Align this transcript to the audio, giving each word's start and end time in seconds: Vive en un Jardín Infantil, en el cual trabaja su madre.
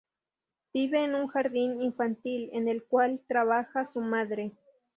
Vive 0.73 1.03
en 1.05 1.13
un 1.13 1.27
Jardín 1.27 1.79
Infantil, 1.79 2.49
en 2.53 2.67
el 2.67 2.83
cual 2.83 3.21
trabaja 3.27 3.85
su 3.85 4.01
madre. 4.01 4.51